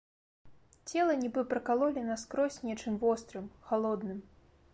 [0.93, 4.19] Цела нібы пракалолі наскрозь нечым вострым, халодным.